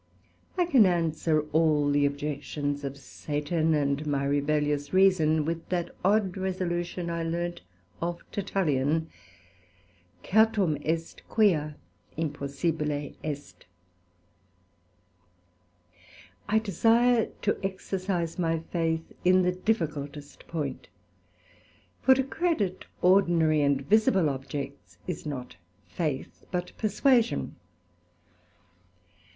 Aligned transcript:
I 0.57 0.65
can 0.65 0.87
answer 0.87 1.41
all 1.53 1.87
the 1.91 2.07
Objections 2.07 2.83
of 2.83 2.97
Satan 2.97 3.75
and 3.75 4.07
my 4.07 4.25
rebellious 4.25 4.91
reason 4.91 5.45
with 5.45 5.69
that 5.69 5.93
odd 6.03 6.37
resolution 6.37 7.07
I 7.11 7.21
learned 7.21 7.61
of 8.01 8.23
Tertullian, 8.31 9.09
Certum 10.27 10.75
est 10.83 11.21
quia 11.29 11.75
impossibile 12.17 13.13
est. 13.23 13.63
I 16.49 16.57
desire 16.57 17.27
to 17.43 17.59
exercise 17.63 18.39
my 18.39 18.57
faith 18.71 19.03
in 19.23 19.43
the 19.43 19.51
difficultest 19.51 20.47
point; 20.47 20.87
for 22.01 22.15
to 22.15 22.23
credit 22.23 22.85
ordinary 23.03 23.61
and 23.61 23.83
visible 23.87 24.29
objects 24.31 24.97
is 25.05 25.27
not 25.27 25.57
faith, 25.85 26.43
but 26.49 26.71
perswasion. 26.79 27.51